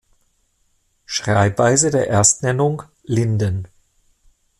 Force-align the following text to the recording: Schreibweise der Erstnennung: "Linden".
Schreibweise 1.05 1.91
der 1.91 2.07
Erstnennung: 2.07 2.81
"Linden". 3.03 3.67